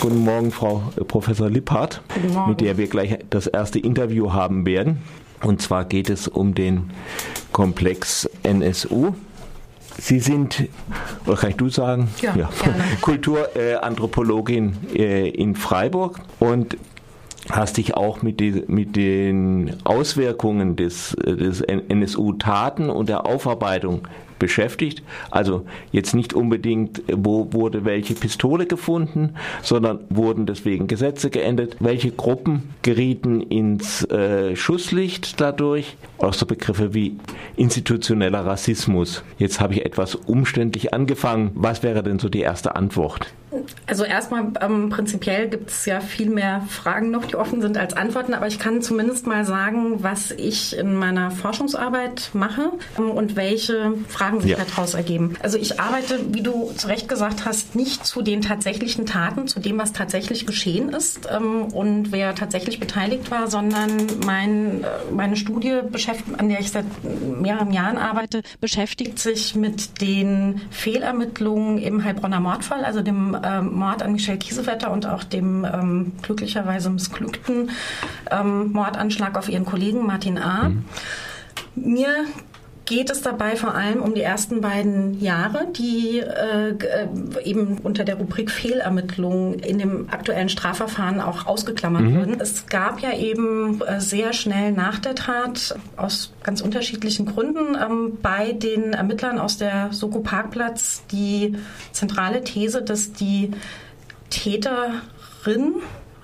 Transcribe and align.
Guten 0.00 0.24
Morgen, 0.24 0.50
Frau 0.50 0.82
äh, 0.96 1.04
Professor 1.04 1.48
Lipphardt, 1.48 2.02
mit 2.48 2.60
der 2.60 2.76
wir 2.76 2.86
gleich 2.86 3.18
das 3.30 3.46
erste 3.46 3.78
Interview 3.78 4.32
haben 4.32 4.66
werden. 4.66 4.98
Und 5.42 5.62
zwar 5.62 5.84
geht 5.84 6.10
es 6.10 6.28
um 6.28 6.54
den 6.54 6.90
Komplex 7.52 8.28
NSU. 8.42 9.12
Sie 9.98 10.20
sind, 10.20 10.68
oder 11.26 11.36
kann 11.36 11.50
ich 11.50 11.56
du 11.56 11.68
sagen? 11.68 12.08
Ja, 12.20 12.34
ja. 12.36 12.50
Kulturanthropologin 13.00 14.76
äh, 14.94 15.28
in 15.30 15.54
Freiburg 15.54 16.20
und 16.40 16.76
hast 17.50 17.76
dich 17.76 17.94
auch 17.94 18.22
mit, 18.22 18.40
die, 18.40 18.64
mit 18.66 18.96
den 18.96 19.76
Auswirkungen 19.84 20.76
des, 20.76 21.16
des 21.24 21.60
NSU-Taten 21.60 22.90
und 22.90 23.08
der 23.08 23.24
Aufarbeitung 23.24 24.08
beschäftigt. 24.38 25.02
Also 25.30 25.64
jetzt 25.92 26.14
nicht 26.14 26.34
unbedingt, 26.34 27.02
wo 27.12 27.52
wurde 27.52 27.84
welche 27.84 28.14
Pistole 28.14 28.66
gefunden, 28.66 29.34
sondern 29.62 30.00
wurden 30.10 30.46
deswegen 30.46 30.86
Gesetze 30.86 31.30
geändert. 31.30 31.76
Welche 31.80 32.10
Gruppen 32.10 32.74
gerieten 32.82 33.40
ins 33.40 34.04
äh, 34.10 34.56
Schusslicht 34.56 35.40
dadurch? 35.40 35.96
Auch 36.18 36.34
so 36.34 36.46
Begriffe 36.46 36.94
wie 36.94 37.16
institutioneller 37.56 38.44
Rassismus. 38.44 39.22
Jetzt 39.38 39.60
habe 39.60 39.74
ich 39.74 39.84
etwas 39.84 40.14
umständlich 40.14 40.94
angefangen. 40.94 41.50
Was 41.54 41.82
wäre 41.82 42.02
denn 42.02 42.18
so 42.18 42.28
die 42.28 42.40
erste 42.40 42.76
Antwort? 42.76 43.32
Also 43.86 44.04
erstmal 44.04 44.52
ähm, 44.60 44.90
prinzipiell 44.90 45.48
gibt 45.48 45.70
es 45.70 45.86
ja 45.86 46.00
viel 46.00 46.30
mehr 46.30 46.62
Fragen 46.68 47.10
noch, 47.10 47.24
die 47.24 47.36
offen 47.36 47.60
sind 47.60 47.76
als 47.76 47.94
Antworten, 47.94 48.34
aber 48.34 48.46
ich 48.46 48.58
kann 48.58 48.82
zumindest 48.82 49.26
mal 49.26 49.44
sagen, 49.44 50.02
was 50.02 50.30
ich 50.30 50.76
in 50.76 50.94
meiner 50.94 51.30
Forschungsarbeit 51.30 52.30
mache 52.32 52.72
ähm, 52.98 53.10
und 53.10 53.36
welche 53.36 53.94
Fragen 54.08 54.40
sich 54.40 54.52
ja. 54.52 54.58
daraus 54.58 54.94
ergeben. 54.94 55.34
Also 55.42 55.58
ich 55.58 55.80
arbeite, 55.80 56.20
wie 56.32 56.42
du 56.42 56.72
zu 56.76 56.88
Recht 56.88 57.08
gesagt 57.08 57.44
hast, 57.44 57.76
nicht 57.76 58.06
zu 58.06 58.22
den 58.22 58.42
tatsächlichen 58.42 59.06
Taten, 59.06 59.46
zu 59.46 59.60
dem, 59.60 59.78
was 59.78 59.92
tatsächlich 59.92 60.46
geschehen 60.46 60.90
ist 60.90 61.28
ähm, 61.30 61.64
und 61.66 62.12
wer 62.12 62.34
tatsächlich 62.34 62.80
beteiligt 62.80 63.30
war, 63.30 63.48
sondern 63.48 63.90
mein, 64.24 64.84
äh, 64.84 64.86
meine 65.12 65.36
Studie, 65.36 65.80
an 66.38 66.48
der 66.48 66.60
ich 66.60 66.70
seit 66.70 66.86
mehreren 67.40 67.72
Jahren 67.72 67.98
arbeite, 67.98 68.42
beschäftigt 68.60 69.18
sich 69.18 69.54
mit 69.54 70.00
den 70.00 70.60
Fehlermittlungen 70.70 71.78
im 71.78 72.04
Heilbronner 72.04 72.40
Mordfall, 72.40 72.84
also 72.84 73.02
dem 73.02 73.34
ähm, 73.46 73.74
Mord 73.74 74.02
an 74.02 74.12
Michelle 74.12 74.38
Kiesewetter 74.38 74.90
und 74.90 75.06
auch 75.06 75.24
dem 75.24 75.64
ähm, 75.64 76.12
glücklicherweise 76.22 76.90
missglückten 76.90 77.70
ähm, 78.30 78.72
Mordanschlag 78.72 79.38
auf 79.38 79.48
ihren 79.48 79.64
Kollegen 79.64 80.04
Martin 80.06 80.38
A. 80.38 80.68
Mhm. 80.68 80.84
Mir 81.74 82.08
geht 82.86 83.10
es 83.10 83.20
dabei 83.20 83.56
vor 83.56 83.74
allem 83.74 84.00
um 84.00 84.14
die 84.14 84.22
ersten 84.22 84.60
beiden 84.60 85.20
Jahre, 85.20 85.66
die 85.76 86.20
äh, 86.20 86.70
äh 86.70 87.08
eben 87.44 87.78
unter 87.78 88.04
der 88.04 88.14
Rubrik 88.14 88.50
Fehlermittlung 88.50 89.54
in 89.54 89.78
dem 89.78 90.08
aktuellen 90.10 90.48
Strafverfahren 90.48 91.20
auch 91.20 91.46
ausgeklammert 91.46 92.02
mhm. 92.02 92.16
wurden. 92.16 92.40
Es 92.40 92.66
gab 92.66 93.00
ja 93.00 93.12
eben 93.12 93.80
äh, 93.82 94.00
sehr 94.00 94.32
schnell 94.32 94.72
nach 94.72 95.00
der 95.00 95.16
Tat 95.16 95.76
aus 95.96 96.32
ganz 96.44 96.60
unterschiedlichen 96.60 97.26
Gründen 97.26 97.76
ähm, 97.76 98.18
bei 98.22 98.52
den 98.52 98.92
Ermittlern 98.92 99.38
aus 99.38 99.58
der 99.58 99.92
Soko 99.92 100.20
Parkplatz 100.20 101.02
die 101.10 101.56
zentrale 101.90 102.44
These, 102.44 102.82
dass 102.82 103.12
die 103.12 103.50
Täterin 104.30 105.74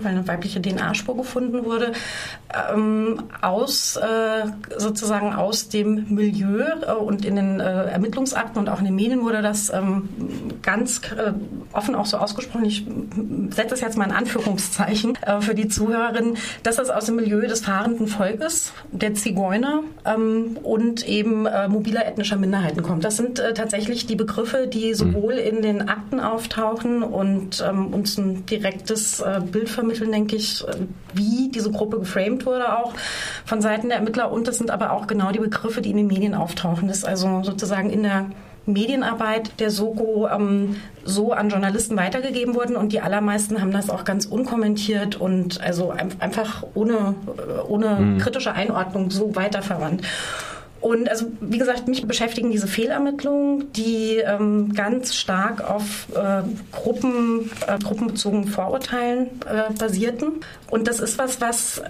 weil 0.05 0.13
eine 0.13 0.27
weibliche 0.27 0.61
DNA-Spur 0.61 1.17
gefunden 1.17 1.65
wurde, 1.65 1.93
ähm, 2.73 3.25
aus 3.41 3.97
äh, 3.97 4.47
sozusagen 4.79 5.35
aus 5.35 5.69
dem 5.69 6.15
Milieu 6.15 6.61
äh, 6.61 6.93
und 6.93 7.25
in 7.25 7.37
den 7.37 7.61
äh, 7.61 7.85
Ermittlungsakten 7.91 8.59
und 8.59 8.69
auch 8.69 8.79
in 8.79 8.87
den 8.87 8.95
Medien 8.95 9.23
wurde 9.23 9.43
das 9.43 9.71
ähm, 9.71 10.09
ganz 10.63 11.01
äh, 11.13 11.33
offen 11.73 11.95
auch 11.95 12.07
so 12.07 12.17
ausgesprochen. 12.17 12.65
Ich 12.65 12.87
setze 13.51 13.71
das 13.71 13.81
jetzt 13.81 13.97
mal 13.97 14.05
in 14.05 14.13
Anführungszeichen 14.13 15.17
äh, 15.23 15.41
für 15.41 15.55
die 15.55 15.69
Zuhörerinnen, 15.69 16.37
dass 16.63 16.77
das 16.77 16.91
aus 16.91 17.07
dem 17.07 17.17
Milieu 17.17 17.47
des 17.47 17.61
fahrenden 17.61 18.07
Volkes, 18.07 18.73
der 18.91 19.15
Zigeuner 19.15 19.83
ähm, 20.05 20.59
und 20.63 21.07
eben 21.07 21.47
äh, 21.47 21.69
mobiler 21.69 22.07
ethnischer 22.07 22.37
Minderheiten 22.37 22.83
kommt. 22.83 23.05
Das 23.05 23.17
sind 23.17 23.43
tatsächlich 23.55 24.07
die 24.07 24.17
Begriffe, 24.17 24.67
die 24.67 24.95
sowohl 24.95 25.35
in 25.35 25.63
den 25.63 25.89
Akten 25.89 26.21
auftauchen 26.21 27.03
und 27.03 27.65
ähm, 27.67 27.93
uns 27.93 28.19
ein 28.19 28.47
direktes 28.47 29.23
Bild 29.51 29.69
vermitteln, 29.69 30.13
denke 30.13 30.37
ich, 30.37 30.65
wie 31.15 31.51
diese 31.51 31.71
Gruppe 31.71 31.99
geframed 31.99 32.47
wurde 32.47 32.79
auch 32.79 32.95
von 33.45 33.61
Seiten 33.61 33.89
der 33.89 33.99
Ermittler 33.99 34.31
und 34.31 34.49
das 34.49 34.59
sind 34.59 34.71
aber 34.71 34.93
auch 34.93 35.07
genau 35.07 35.33
die 35.33 35.39
Begriffe, 35.39 35.83
die 35.83 35.91
in 35.91 35.97
den 35.97 36.07
Medien 36.07 36.35
auftauchen. 36.35 36.89
Das 36.89 36.99
ist 36.99 37.05
also 37.05 37.43
sozusagen 37.43 37.91
in 37.91 38.03
der 38.03 38.27
Medienarbeit 38.67 39.59
der 39.61 39.71
Soko 39.71 40.29
ähm, 40.29 40.77
so 41.05 41.33
an 41.33 41.49
Journalisten 41.49 41.97
weitergegeben 41.97 42.55
wurden 42.55 42.77
und 42.77 42.93
die 42.93 43.01
allermeisten 43.01 43.61
haben 43.61 43.73
das 43.73 43.91
auch 43.91 44.05
ganz 44.05 44.27
unkommentiert 44.27 45.21
und 45.21 45.61
also 45.61 45.91
einfach 45.91 46.65
ohne, 46.75 47.15
ohne 47.67 47.97
mhm. 47.97 48.19
kritische 48.19 48.53
Einordnung 48.53 49.11
so 49.11 49.35
weiterverwandt. 49.35 50.03
Und 50.83 51.09
also 51.09 51.27
wie 51.41 51.59
gesagt, 51.59 51.87
mich 51.87 52.05
beschäftigen 52.09 52.51
diese 52.51 52.67
Fehlermittlungen, 52.67 53.73
die 53.73 54.17
ähm, 54.17 54.75
ganz 54.75 55.15
stark 55.15 55.63
auf 55.63 56.09
äh, 56.13 56.43
Gruppen, 56.73 57.53
äh, 57.69 57.79
gruppenbezogenen 57.79 58.49
Vorurteilen 58.49 59.29
äh, 59.47 59.73
basierten. 59.79 60.41
Und 60.71 60.89
das 60.89 60.99
ist 60.99 61.19
was, 61.19 61.41
was 61.41 61.83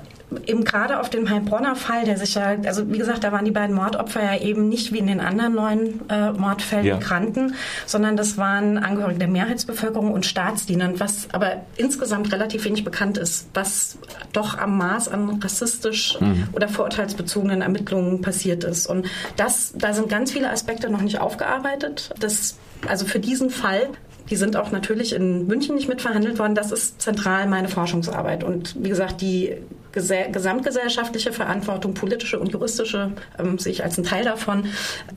eben 0.46 0.64
gerade 0.64 1.00
auf 1.00 1.10
den 1.10 1.30
Heilbronner 1.30 1.76
Fall, 1.76 2.04
der 2.04 2.18
sich 2.18 2.34
ja, 2.34 2.56
also 2.66 2.90
wie 2.92 2.98
gesagt, 2.98 3.24
da 3.24 3.32
waren 3.32 3.44
die 3.44 3.50
beiden 3.50 3.74
Mordopfer 3.74 4.22
ja 4.22 4.40
eben 4.40 4.68
nicht 4.68 4.92
wie 4.92 4.98
in 4.98 5.06
den 5.06 5.20
anderen 5.20 5.54
neun 5.54 6.00
äh, 6.08 6.32
Mordfällen 6.32 6.86
ja. 6.86 6.96
Migranten, 6.96 7.54
sondern 7.86 8.16
das 8.16 8.38
waren 8.38 8.78
Angehörige 8.78 9.18
der 9.18 9.28
Mehrheitsbevölkerung 9.28 10.12
und 10.12 10.26
Staatsdiener, 10.26 10.98
was 10.98 11.28
aber 11.32 11.62
insgesamt 11.76 12.32
relativ 12.32 12.64
wenig 12.64 12.84
bekannt 12.84 13.18
ist, 13.18 13.48
was 13.54 13.98
doch 14.32 14.58
am 14.58 14.78
Maß 14.78 15.08
an 15.08 15.40
rassistisch 15.42 16.20
mhm. 16.20 16.48
oder 16.52 16.68
vorurteilsbezogenen 16.68 17.62
Ermittlungen 17.62 18.20
passiert 18.20 18.64
ist. 18.64 18.86
Und 18.86 19.06
das, 19.36 19.72
da 19.76 19.92
sind 19.92 20.08
ganz 20.08 20.32
viele 20.32 20.50
Aspekte 20.50 20.90
noch 20.90 21.02
nicht 21.02 21.20
aufgearbeitet. 21.20 22.14
Das, 22.20 22.58
also 22.86 23.06
für 23.06 23.20
diesen 23.20 23.50
Fall 23.50 23.88
die 24.30 24.36
sind 24.36 24.56
auch 24.56 24.70
natürlich 24.70 25.14
in 25.14 25.46
München 25.46 25.74
nicht 25.74 25.88
mitverhandelt 25.88 26.38
worden. 26.38 26.54
Das 26.54 26.72
ist 26.72 27.02
zentral 27.02 27.46
meine 27.46 27.68
Forschungsarbeit. 27.68 28.44
Und 28.44 28.76
wie 28.82 28.88
gesagt, 28.88 29.20
die 29.20 29.56
gesamtgesellschaftliche 29.92 31.32
Verantwortung, 31.32 31.94
politische 31.94 32.38
und 32.38 32.52
juristische, 32.52 33.12
ähm, 33.38 33.58
sehe 33.58 33.72
ich 33.72 33.84
als 33.84 33.98
einen 33.98 34.06
Teil 34.06 34.24
davon. 34.24 34.66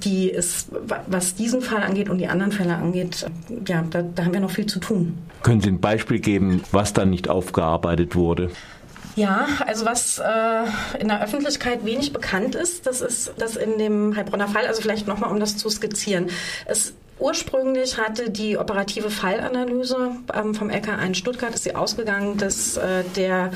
Die 0.04 0.30
ist, 0.30 0.70
was 1.08 1.36
diesen 1.36 1.62
Fall 1.62 1.84
angeht 1.84 2.10
und 2.10 2.18
die 2.18 2.28
anderen 2.28 2.52
Fälle 2.52 2.76
angeht, 2.76 3.26
ja, 3.68 3.84
da, 3.90 4.02
da 4.02 4.26
haben 4.26 4.34
wir 4.34 4.40
noch 4.40 4.52
viel 4.52 4.66
zu 4.66 4.80
tun. 4.80 5.18
Können 5.44 5.62
Sie 5.62 5.70
ein 5.70 5.80
Beispiel 5.80 6.20
geben, 6.20 6.64
was 6.72 6.94
da 6.94 7.06
nicht 7.06 7.30
aufgearbeitet 7.30 8.16
wurde? 8.16 8.52
Ja, 9.16 9.48
also 9.66 9.86
was 9.86 10.20
äh, 10.20 11.00
in 11.00 11.08
der 11.08 11.24
Öffentlichkeit 11.24 11.86
wenig 11.86 12.12
bekannt 12.12 12.54
ist, 12.54 12.86
das 12.86 13.00
ist 13.00 13.34
das 13.38 13.56
in 13.56 13.78
dem 13.78 14.16
Heilbronner 14.16 14.50
Fall, 14.50 14.68
also 14.68 14.82
vielleicht 14.82 15.08
nochmal, 15.08 15.32
um 15.32 15.40
das 15.40 15.56
zu 15.56 15.70
skizzieren. 15.70 16.28
Es 16.66 16.94
Ursprünglich 17.18 17.98
hatte 17.98 18.30
die 18.30 18.58
operative 18.58 19.10
Fallanalyse 19.10 20.12
ähm, 20.34 20.54
vom 20.54 20.70
LK1 20.70 21.06
in 21.06 21.16
Stuttgart 21.16 21.54
ist 21.56 21.64
sie 21.64 21.74
ausgegangen, 21.74 22.38
dass 22.38 22.76
äh, 22.76 23.04
der 23.16 23.52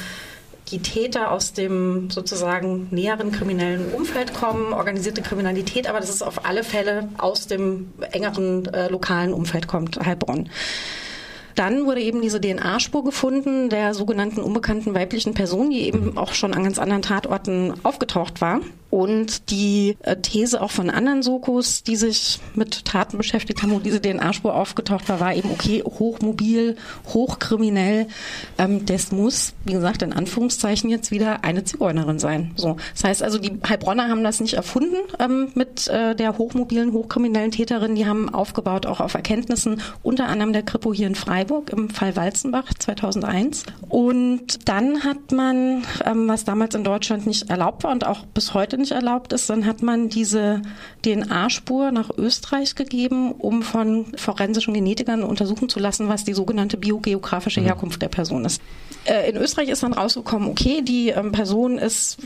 die 0.72 0.80
Täter 0.80 1.32
aus 1.32 1.54
dem 1.54 2.10
sozusagen 2.10 2.88
näheren 2.92 3.32
kriminellen 3.32 3.92
Umfeld 3.94 4.34
kommen, 4.34 4.74
organisierte 4.74 5.22
Kriminalität, 5.22 5.88
aber 5.88 6.00
dass 6.00 6.10
es 6.10 6.22
auf 6.22 6.46
alle 6.46 6.64
Fälle 6.64 7.10
aus 7.18 7.48
dem 7.48 7.92
engeren 8.12 8.66
äh, 8.74 8.88
lokalen 8.90 9.34
Umfeld 9.34 9.68
kommt, 9.68 10.00
Heilbronn. 10.00 10.50
Dann 11.56 11.86
wurde 11.86 12.00
eben 12.00 12.22
diese 12.22 12.40
DNA-Spur 12.40 13.04
gefunden 13.04 13.70
der 13.70 13.94
sogenannten 13.94 14.42
unbekannten 14.42 14.94
weiblichen 14.94 15.34
Person, 15.34 15.72
die 15.72 15.82
eben 15.82 16.18
auch 16.18 16.34
schon 16.34 16.54
an 16.54 16.64
ganz 16.64 16.80
anderen 16.80 17.02
Tatorten 17.02 17.74
aufgetaucht 17.84 18.40
war. 18.40 18.62
Und 18.90 19.52
die 19.52 19.98
äh, 20.02 20.16
These 20.18 20.62
auch 20.62 20.72
von 20.72 20.90
anderen 20.90 21.22
Sokos, 21.22 21.84
die 21.84 21.96
sich 21.96 22.40
mit 22.56 22.86
Taten 22.86 23.18
beschäftigt 23.18 23.62
haben, 23.62 23.72
wo 23.72 23.80
diese 23.80 24.02
DNA-Spur 24.02 24.56
aufgetaucht 24.56 25.08
war, 25.10 25.20
war 25.20 25.36
eben, 25.36 25.52
okay, 25.52 25.84
hochmobil, 25.84 26.76
hochkriminell. 27.08 28.08
Ähm, 28.58 28.86
das 28.86 29.12
muss, 29.12 29.54
wie 29.64 29.74
gesagt, 29.74 30.02
in 30.02 30.12
Anführungszeichen 30.14 30.90
jetzt 30.90 31.12
wieder 31.12 31.44
eine 31.44 31.64
Zigeunerin 31.64 32.18
sein. 32.18 32.52
So, 32.56 32.78
Das 32.94 33.04
heißt 33.04 33.24
also, 33.24 33.38
die 33.38 33.60
Heilbronner 33.68 34.10
haben 34.10 34.24
das 34.24 34.40
nicht 34.40 34.56
erfunden 34.56 34.98
ähm, 35.20 35.50
mit 35.54 35.88
äh, 35.88 36.16
der 36.16 36.38
hochmobilen, 36.38 36.92
hochkriminellen 36.92 37.52
Täterin. 37.52 37.94
Die 37.94 38.08
haben 38.08 38.34
aufgebaut 38.34 38.88
auch 38.88 39.02
auf 39.02 39.14
Erkenntnissen, 39.14 39.82
unter 40.02 40.28
anderem 40.28 40.52
der 40.52 40.64
Kripo 40.64 40.94
hier 40.94 41.08
in 41.08 41.16
Freiburg 41.16 41.70
im 41.70 41.90
Fall 41.90 42.16
Walzenbach 42.16 42.74
2001. 42.74 43.64
Und 43.88 44.68
dann 44.68 45.04
hat 45.04 45.32
man, 45.32 45.84
ähm, 46.06 46.28
was 46.28 46.44
damals 46.44 46.74
in 46.74 46.84
Deutschland 46.84 47.28
nicht 47.28 47.52
erlaubt 47.52 47.84
war 47.84 47.92
und 47.92 48.08
auch 48.08 48.26
bis 48.26 48.56
heute 48.56 48.79
nicht 48.80 48.92
erlaubt 48.92 49.34
ist, 49.34 49.50
dann 49.50 49.66
hat 49.66 49.82
man 49.82 50.10
diese 50.10 50.62
DNA-Spur 51.06 51.92
nach 51.92 52.10
Österreich 52.18 52.76
gegeben, 52.76 53.32
um 53.34 53.62
von 53.62 54.06
forensischen 54.18 54.74
Genetikern 54.74 55.24
untersuchen 55.24 55.70
zu 55.70 55.80
lassen, 55.80 56.08
was 56.08 56.24
die 56.24 56.34
sogenannte 56.34 56.78
biogeografische 56.78 57.62
mhm. 57.62 57.66
Herkunft 57.66 58.02
der 58.02 58.10
Person 58.10 58.46
ist. 58.46 58.62
Äh, 59.06 59.30
in 59.30 59.38
Österreich 59.38 59.70
ist 59.70 59.84
dann 59.84 59.94
rausgekommen, 59.94 60.50
okay, 60.50 60.82
die 60.82 61.10
ähm, 61.10 61.32
Person 61.32 61.78
ist 61.78 62.18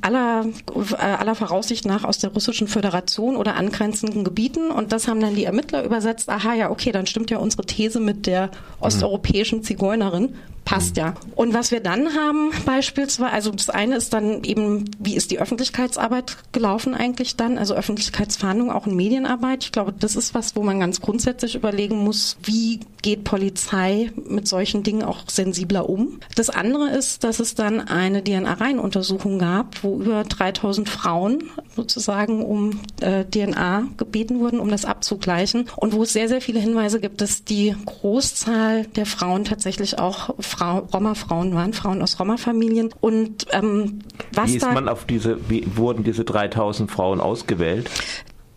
aller, 0.00 0.46
äh, 0.74 1.02
aller 1.02 1.34
Voraussicht 1.34 1.84
nach 1.84 2.04
aus 2.04 2.18
der 2.18 2.30
russischen 2.30 2.68
Föderation 2.68 3.36
oder 3.36 3.56
angrenzenden 3.56 4.24
Gebieten. 4.24 4.70
Und 4.70 4.92
das 4.92 5.08
haben 5.08 5.20
dann 5.20 5.34
die 5.34 5.44
Ermittler 5.44 5.84
übersetzt. 5.84 6.28
Aha, 6.28 6.54
ja, 6.54 6.70
okay, 6.70 6.92
dann 6.92 7.06
stimmt 7.06 7.30
ja 7.30 7.38
unsere 7.38 7.64
These 7.64 8.00
mit 8.00 8.26
der 8.26 8.50
osteuropäischen 8.80 9.62
Zigeunerin 9.62 10.34
passt 10.64 10.96
ja. 10.96 11.14
Und 11.34 11.54
was 11.54 11.70
wir 11.70 11.80
dann 11.80 12.14
haben 12.14 12.50
beispielsweise, 12.64 13.32
also 13.32 13.50
das 13.50 13.70
eine 13.70 13.96
ist 13.96 14.12
dann 14.12 14.44
eben, 14.44 14.84
wie 14.98 15.16
ist 15.16 15.30
die 15.30 15.40
Öffentlichkeitsarbeit 15.40 16.36
gelaufen 16.52 16.94
eigentlich 16.94 17.36
dann, 17.36 17.58
also 17.58 17.74
Öffentlichkeitsfahndung 17.74 18.70
auch 18.70 18.86
in 18.86 18.96
Medienarbeit. 18.96 19.64
Ich 19.64 19.72
glaube, 19.72 19.92
das 19.98 20.16
ist 20.16 20.34
was, 20.34 20.56
wo 20.56 20.62
man 20.62 20.80
ganz 20.80 21.00
grundsätzlich 21.00 21.54
überlegen 21.54 21.96
muss, 21.96 22.36
wie 22.42 22.80
geht 23.02 23.24
Polizei 23.24 24.12
mit 24.28 24.46
solchen 24.46 24.82
Dingen 24.82 25.02
auch 25.02 25.28
sensibler 25.28 25.88
um. 25.88 26.20
Das 26.36 26.50
andere 26.50 26.90
ist, 26.90 27.24
dass 27.24 27.40
es 27.40 27.54
dann 27.54 27.80
eine 27.80 28.22
DNA-Reihenuntersuchung 28.22 29.38
gab, 29.38 29.61
wo 29.82 30.00
über 30.00 30.24
3000 30.24 30.88
Frauen 30.88 31.44
sozusagen 31.74 32.44
um 32.44 32.80
äh, 33.00 33.24
DNA 33.24 33.84
gebeten 33.96 34.40
wurden, 34.40 34.60
um 34.60 34.68
das 34.68 34.84
abzugleichen 34.84 35.68
und 35.76 35.92
wo 35.92 36.02
es 36.02 36.12
sehr, 36.12 36.28
sehr 36.28 36.40
viele 36.40 36.60
Hinweise 36.60 37.00
gibt, 37.00 37.20
dass 37.20 37.44
die 37.44 37.74
Großzahl 37.84 38.86
der 38.86 39.06
Frauen 39.06 39.44
tatsächlich 39.44 39.98
auch 39.98 40.34
Frau, 40.40 40.78
Roma-Frauen 40.92 41.54
waren, 41.54 41.72
Frauen 41.72 42.02
aus 42.02 42.18
Roma-Familien. 42.18 42.90
Und 43.00 43.46
ähm, 43.52 44.00
was 44.32 44.50
wie 44.50 44.56
ist 44.56 44.72
man 44.72 44.88
auf 44.88 45.04
diese, 45.04 45.38
wie 45.48 45.64
wurden 45.76 46.04
diese 46.04 46.24
3000 46.24 46.90
Frauen 46.90 47.20
ausgewählt? 47.20 47.90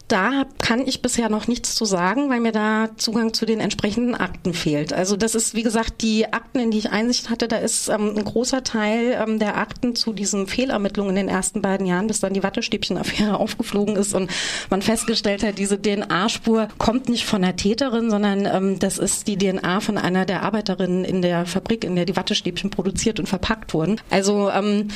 Da 0.07 0.45
kann 0.61 0.85
ich 0.85 1.01
bisher 1.01 1.29
noch 1.29 1.47
nichts 1.47 1.73
zu 1.73 1.83
sagen, 1.83 2.29
weil 2.29 2.39
mir 2.39 2.51
da 2.51 2.89
Zugang 2.95 3.33
zu 3.33 3.47
den 3.47 3.59
entsprechenden 3.59 4.13
Akten 4.13 4.53
fehlt. 4.53 4.93
Also 4.93 5.17
das 5.17 5.33
ist, 5.33 5.55
wie 5.55 5.63
gesagt, 5.63 6.03
die 6.03 6.31
Akten, 6.31 6.59
in 6.59 6.69
die 6.69 6.77
ich 6.77 6.91
Einsicht 6.91 7.31
hatte, 7.31 7.47
da 7.47 7.57
ist 7.57 7.89
ähm, 7.89 8.13
ein 8.15 8.23
großer 8.23 8.63
Teil 8.63 9.17
ähm, 9.19 9.39
der 9.39 9.57
Akten 9.57 9.95
zu 9.95 10.13
diesen 10.13 10.45
Fehlermittlungen 10.45 11.17
in 11.17 11.27
den 11.27 11.29
ersten 11.29 11.63
beiden 11.63 11.87
Jahren, 11.87 12.05
bis 12.05 12.19
dann 12.19 12.33
die 12.33 12.43
Wattestäbchen-Affäre 12.43 13.39
aufgeflogen 13.39 13.95
ist 13.95 14.13
und 14.13 14.29
man 14.69 14.83
festgestellt 14.83 15.43
hat, 15.43 15.57
diese 15.57 15.81
DNA-Spur 15.81 16.67
kommt 16.77 17.09
nicht 17.09 17.25
von 17.25 17.41
der 17.41 17.55
Täterin, 17.55 18.11
sondern 18.11 18.45
ähm, 18.45 18.77
das 18.77 18.99
ist 18.99 19.27
die 19.27 19.37
DNA 19.37 19.79
von 19.79 19.97
einer 19.97 20.25
der 20.25 20.43
Arbeiterinnen 20.43 21.03
in 21.03 21.23
der 21.23 21.47
Fabrik, 21.47 21.83
in 21.83 21.95
der 21.95 22.05
die 22.05 22.15
Wattestäbchen 22.15 22.69
produziert 22.69 23.19
und 23.19 23.27
verpackt 23.27 23.73
wurden. 23.73 23.99
Also 24.11 24.51
ähm, 24.51 24.89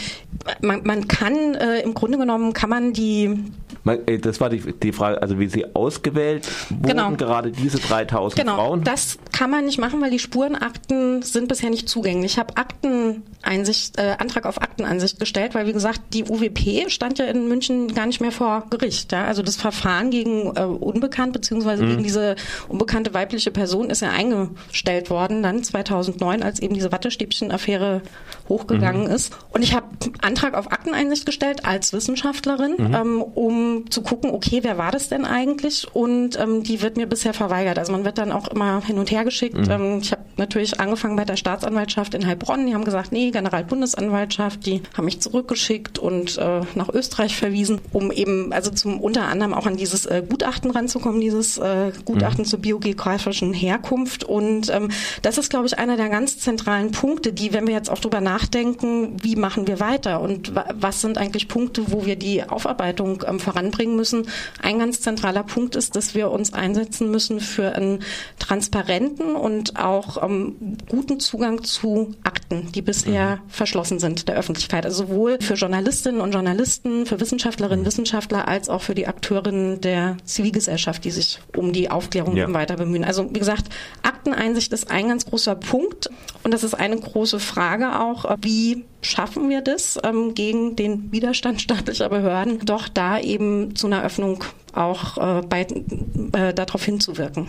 man, 0.62 0.84
man 0.84 1.08
kann 1.08 1.56
äh, 1.56 1.80
im 1.80 1.96
Grunde 1.96 2.20
genommen 2.20 2.54
kann 2.54 2.70
man 2.70 2.94
die 2.94 3.44
das 3.84 4.42
war 4.42 4.50
die, 4.50 4.60
die 4.60 4.92
Frage, 4.92 5.22
also 5.22 5.40
wie 5.40 5.48
sie 5.48 5.76
ausgewählt 5.76 6.48
wurden, 6.70 6.84
genau. 6.84 7.12
gerade 7.12 7.52
diese 7.52 7.80
3000 7.80 8.42
genau. 8.42 8.56
Frauen? 8.56 8.84
Das 8.84 9.18
kann 9.32 9.50
man 9.50 9.66
nicht 9.66 9.80
machen, 9.80 10.02
weil 10.02 10.12
die 10.12 10.20
Spurenakten 10.20 11.22
sind 11.22 11.48
bisher 11.48 11.70
nicht 11.70 11.88
zugänglich. 11.88 12.34
Ich 12.34 12.40
habe 12.40 12.58
Akteneinsicht, 12.58 13.98
äh, 13.98 14.16
Antrag 14.20 14.46
auf 14.46 14.62
Akteneinsicht 14.62 15.20
gestellt, 15.20 15.56
weil 15.56 15.68
wie 15.68 15.74
gesagt, 15.74 16.02
die 16.14 16.26
UWP 16.26 16.90
stand 16.90 17.20
ja 17.20 17.26
in 17.26 17.48
München 17.48 17.94
gar 17.94 18.06
nicht 18.06 18.22
mehr 18.22 18.32
vor 18.32 18.66
Gericht. 18.70 19.12
Ja? 19.12 19.26
Also 19.26 19.42
das 19.42 19.56
Verfahren 19.56 20.12
gegen 20.12 20.56
äh, 20.56 20.64
Unbekannt 20.64 21.34
beziehungsweise 21.34 21.84
mhm. 21.84 21.90
gegen 21.90 22.04
diese 22.04 22.36
unbekannte 22.68 23.14
weibliche 23.14 23.52
Person 23.52 23.90
ist 23.90 24.02
ja 24.02 24.10
eingestellt 24.12 25.10
worden 25.10 25.42
dann 25.44 25.64
2009, 25.64 26.44
als 26.44 26.60
eben 26.60 26.74
diese 26.74 26.92
Wattestäbchen-Affäre 26.92 28.02
hochgegangen 28.50 29.04
mhm. 29.04 29.14
ist. 29.14 29.36
Und 29.52 29.64
ich 29.64 29.74
habe 29.74 29.88
Antrag 30.22 30.56
auf 30.56 30.72
Akteneinsicht 30.72 31.26
gestellt 31.26 31.66
als 31.66 31.94
Wissenschaftlerin, 31.94 32.76
mhm. 32.78 32.94
ähm, 32.94 33.22
um 33.22 33.69
zu 33.90 34.02
gucken, 34.02 34.32
okay, 34.32 34.60
wer 34.64 34.78
war 34.78 34.92
das 34.92 35.10
denn 35.10 35.26
eigentlich? 35.26 35.88
Und 35.94 36.40
ähm, 36.40 36.64
die 36.64 36.82
wird 36.82 36.98
mir 36.98 37.08
bisher 37.08 37.34
verweigert. 37.34 37.80
Also 37.80 37.92
man 37.92 38.06
wird 38.06 38.18
dann 38.18 38.32
auch 38.32 38.48
immer 38.48 38.82
hin 38.84 38.98
und 38.98 39.12
her 39.12 39.24
geschickt. 39.24 39.58
Mhm. 39.58 39.72
Ähm, 39.72 40.00
ich 40.02 40.12
habe 40.12 40.24
natürlich 40.38 40.80
angefangen 40.80 41.16
bei 41.16 41.26
der 41.26 41.36
Staatsanwaltschaft 41.36 42.14
in 42.14 42.26
Heilbronn. 42.26 42.66
Die 42.66 42.74
haben 42.74 42.86
gesagt, 42.86 43.12
nee, 43.12 43.32
Generalbundesanwaltschaft. 43.32 44.66
Die 44.66 44.82
haben 44.96 45.06
mich 45.06 45.20
zurückgeschickt 45.22 46.00
und 46.00 46.38
äh, 46.38 46.62
nach 46.76 46.90
Österreich 46.90 47.36
verwiesen, 47.36 47.82
um 47.92 48.12
eben 48.12 48.52
also 48.54 48.72
zum 48.72 49.00
unter 49.00 49.28
anderem 49.28 49.54
auch 49.54 49.66
an 49.66 49.78
dieses 49.78 50.06
äh, 50.06 50.24
Gutachten 50.28 50.72
ranzukommen, 50.72 51.22
dieses 51.22 51.58
äh, 51.58 51.92
Gutachten 52.06 52.44
mhm. 52.44 52.48
zur 52.48 52.60
biogeografischen 52.60 53.54
Herkunft. 53.54 54.24
Und 54.24 54.70
ähm, 54.70 54.90
das 55.22 55.38
ist, 55.38 55.50
glaube 55.50 55.68
ich, 55.68 55.78
einer 55.78 55.98
der 55.98 56.10
ganz 56.10 56.40
zentralen 56.40 56.92
Punkte, 56.92 57.34
die, 57.34 57.54
wenn 57.54 57.68
wir 57.68 57.74
jetzt 57.74 57.90
auch 57.90 58.00
drüber 58.00 58.22
nachdenken, 58.22 59.18
wie 59.22 59.36
machen 59.36 59.68
wir 59.68 59.80
weiter 59.80 60.22
und 60.22 60.54
was 60.74 61.02
sind 61.02 61.18
eigentlich 61.18 61.48
Punkte, 61.48 61.92
wo 61.92 62.06
wir 62.06 62.16
die 62.16 62.44
Aufarbeitung 62.44 63.24
ähm, 63.28 63.40
voranbringen 63.60 63.96
müssen. 63.96 64.28
Ein 64.62 64.80
ganz 64.80 65.02
zentraler 65.02 65.44
Punkt 65.44 65.76
ist, 65.76 65.96
dass 65.96 66.16
wir 66.16 66.32
uns 66.32 66.54
einsetzen 66.54 67.12
müssen 67.12 67.40
für 67.40 67.74
einen 67.74 68.00
transparenten 68.40 69.36
und 69.36 69.78
auch 69.78 70.24
ähm, 70.24 70.78
guten 70.88 71.20
Zugang 71.20 71.64
zu 71.64 72.16
Akten, 72.50 72.72
die 72.72 72.82
bisher 72.82 73.38
mhm. 73.38 73.50
verschlossen 73.50 74.00
sind 74.00 74.28
der 74.28 74.36
Öffentlichkeit. 74.36 74.86
Also 74.86 75.06
sowohl 75.06 75.40
für 75.42 75.54
Journalistinnen 75.54 76.22
und 76.22 76.34
Journalisten, 76.34 77.06
für 77.06 77.20
Wissenschaftlerinnen 77.20 77.80
und 77.80 77.84
mhm. 77.84 77.88
Wissenschaftler 77.88 78.48
als 78.48 78.70
auch 78.70 78.82
für 78.82 78.96
die 78.96 79.08
Akteurinnen 79.08 79.82
der 79.82 80.18
Zivilgesellschaft, 80.24 81.04
die 81.06 81.12
sich 81.12 81.40
um 81.56 81.74
die 81.74 81.90
Aufklärung 81.92 82.36
ja. 82.36 82.52
weiter 82.52 82.76
bemühen. 82.76 83.04
Also 83.04 83.30
wie 83.34 83.40
gesagt, 83.40 83.70
Akteneinsicht 84.04 84.74
ist 84.74 84.92
ein 84.92 85.08
ganz 85.08 85.26
großer 85.26 85.56
Punkt 85.56 86.10
und 86.44 86.54
das 86.54 86.64
ist 86.64 86.74
eine 86.74 86.98
große 86.98 87.40
Frage 87.40 88.00
auch, 88.00 88.38
wie 88.42 88.86
schaffen 89.02 89.50
wir 89.50 89.62
das 89.62 89.98
ähm, 90.04 90.34
gegen 90.34 90.76
den 90.76 91.12
Widerstand 91.12 91.62
staatlicher 91.62 92.10
Behörden, 92.10 92.60
doch 92.66 92.88
da 92.88 93.20
eben 93.20 93.76
zu 93.76 93.88
einer 93.88 94.04
Öffnung 94.04 94.44
auch 94.74 95.18
äh, 95.18 95.42
bei, 95.48 95.62
äh, 96.34 96.54
darauf 96.54 96.84
hinzuwirken 96.84 97.48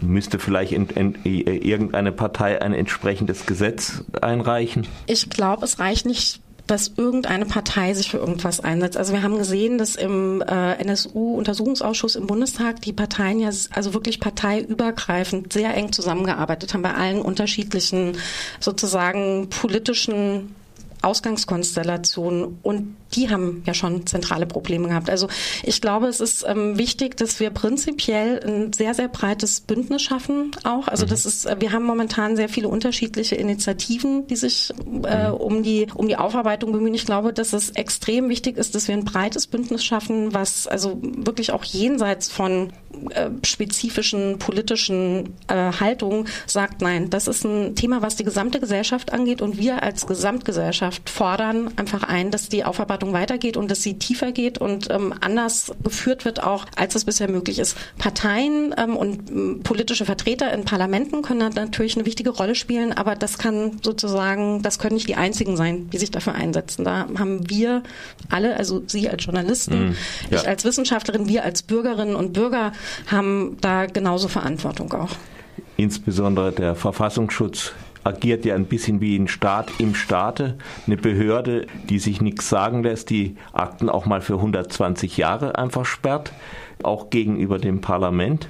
müsste 0.00 0.38
vielleicht 0.38 0.72
in, 0.72 0.88
in, 0.90 1.18
irgendeine 1.24 2.12
Partei 2.12 2.60
ein 2.60 2.74
entsprechendes 2.74 3.46
Gesetz 3.46 4.04
einreichen? 4.20 4.86
Ich 5.06 5.30
glaube, 5.30 5.64
es 5.64 5.78
reicht 5.78 6.06
nicht 6.06 6.40
dass 6.66 6.92
irgendeine 6.96 7.44
Partei 7.44 7.92
sich 7.92 8.10
für 8.10 8.18
irgendwas 8.18 8.60
einsetzt. 8.60 8.96
Also 8.96 9.12
wir 9.12 9.22
haben 9.22 9.36
gesehen, 9.36 9.76
dass 9.76 9.96
im 9.96 10.40
äh, 10.40 10.72
NSU-Untersuchungsausschuss 10.82 12.16
im 12.16 12.26
Bundestag 12.26 12.80
die 12.80 12.92
Parteien 12.92 13.38
ja 13.38 13.50
also 13.72 13.92
wirklich 13.92 14.18
parteiübergreifend 14.18 15.52
sehr 15.52 15.74
eng 15.74 15.92
zusammengearbeitet 15.92 16.72
haben 16.72 16.82
bei 16.82 16.94
allen 16.94 17.20
unterschiedlichen 17.20 18.16
sozusagen 18.60 19.50
politischen 19.50 20.54
Ausgangskonstellationen 21.02 22.58
und 22.62 22.96
die 23.14 23.30
haben 23.30 23.62
ja 23.66 23.74
schon 23.74 24.06
zentrale 24.06 24.46
Probleme 24.46 24.88
gehabt. 24.88 25.10
Also 25.10 25.28
ich 25.62 25.80
glaube, 25.80 26.06
es 26.06 26.20
ist 26.20 26.44
ähm, 26.46 26.78
wichtig, 26.78 27.16
dass 27.16 27.40
wir 27.40 27.50
prinzipiell 27.50 28.40
ein 28.44 28.72
sehr, 28.72 28.94
sehr 28.94 29.08
breites 29.08 29.60
Bündnis 29.60 30.02
schaffen 30.02 30.50
auch. 30.64 30.88
Also 30.88 31.06
mhm. 31.06 31.10
das 31.10 31.26
ist, 31.26 31.46
äh, 31.46 31.56
wir 31.60 31.72
haben 31.72 31.84
momentan 31.84 32.36
sehr 32.36 32.48
viele 32.48 32.68
unterschiedliche 32.68 33.36
Initiativen, 33.36 34.26
die 34.26 34.36
sich 34.36 34.72
äh, 35.04 35.28
mhm. 35.28 35.34
um 35.34 35.62
die, 35.62 35.86
um 35.94 36.08
die 36.08 36.16
Aufarbeitung 36.16 36.72
bemühen. 36.72 36.94
Ich 36.94 37.06
glaube, 37.06 37.32
dass 37.32 37.52
es 37.52 37.70
extrem 37.70 38.28
wichtig 38.28 38.56
ist, 38.56 38.74
dass 38.74 38.88
wir 38.88 38.94
ein 38.94 39.04
breites 39.04 39.46
Bündnis 39.46 39.84
schaffen, 39.84 40.34
was 40.34 40.66
also 40.66 40.98
wirklich 41.00 41.52
auch 41.52 41.64
jenseits 41.64 42.28
von 42.28 42.72
äh, 43.10 43.30
spezifischen 43.44 44.38
politischen 44.38 45.34
äh, 45.48 45.72
Haltungen 45.72 46.26
sagt, 46.46 46.80
nein, 46.80 47.10
das 47.10 47.26
ist 47.26 47.44
ein 47.44 47.74
Thema, 47.74 48.02
was 48.02 48.16
die 48.16 48.24
gesamte 48.24 48.60
Gesellschaft 48.60 49.12
angeht 49.12 49.42
und 49.42 49.58
wir 49.58 49.82
als 49.82 50.06
Gesamtgesellschaft 50.06 51.10
fordern 51.10 51.70
einfach 51.76 52.02
ein, 52.04 52.30
dass 52.30 52.48
die 52.48 52.64
Aufarbeitung 52.64 53.03
Beratung 53.04 53.12
weitergeht 53.12 53.56
und 53.56 53.70
dass 53.70 53.82
sie 53.82 53.98
tiefer 53.98 54.32
geht 54.32 54.58
und 54.58 54.90
ähm, 54.90 55.14
anders 55.20 55.72
geführt 55.82 56.24
wird 56.24 56.42
auch, 56.42 56.66
als 56.76 56.94
es 56.94 57.04
bisher 57.04 57.30
möglich 57.30 57.58
ist. 57.58 57.76
Parteien 57.98 58.74
ähm, 58.76 58.96
und 58.96 59.30
ähm, 59.30 59.60
politische 59.62 60.04
Vertreter 60.04 60.52
in 60.52 60.64
Parlamenten 60.64 61.22
können 61.22 61.52
natürlich 61.54 61.96
eine 61.96 62.06
wichtige 62.06 62.30
Rolle 62.30 62.54
spielen, 62.54 62.92
aber 62.92 63.16
das 63.16 63.38
kann 63.38 63.78
sozusagen, 63.82 64.62
das 64.62 64.78
können 64.78 64.94
nicht 64.94 65.08
die 65.08 65.16
einzigen 65.16 65.56
sein, 65.56 65.90
die 65.90 65.98
sich 65.98 66.10
dafür 66.10 66.34
einsetzen. 66.34 66.84
Da 66.84 67.06
haben 67.18 67.48
wir 67.48 67.82
alle, 68.30 68.56
also 68.56 68.82
Sie 68.86 69.08
als 69.08 69.24
Journalisten, 69.24 69.90
mm, 69.90 69.96
ja. 70.30 70.38
ich 70.38 70.48
als 70.48 70.64
Wissenschaftlerin, 70.64 71.28
wir 71.28 71.44
als 71.44 71.62
Bürgerinnen 71.62 72.16
und 72.16 72.32
Bürger 72.32 72.72
haben 73.06 73.56
da 73.60 73.86
genauso 73.86 74.28
Verantwortung 74.28 74.92
auch. 74.92 75.10
Insbesondere 75.76 76.52
der 76.52 76.74
Verfassungsschutz 76.76 77.72
agiert 78.04 78.44
ja 78.44 78.54
ein 78.54 78.66
bisschen 78.66 79.00
wie 79.00 79.16
ein 79.16 79.28
Staat 79.28 79.72
im 79.78 79.94
Staate, 79.94 80.56
eine 80.86 80.96
Behörde, 80.96 81.66
die 81.88 81.98
sich 81.98 82.20
nichts 82.20 82.48
sagen 82.48 82.82
lässt, 82.82 83.10
die 83.10 83.36
Akten 83.52 83.88
auch 83.88 84.06
mal 84.06 84.20
für 84.20 84.34
120 84.34 85.16
Jahre 85.16 85.56
einfach 85.58 85.84
sperrt, 85.84 86.32
auch 86.82 87.10
gegenüber 87.10 87.58
dem 87.58 87.80
Parlament. 87.80 88.48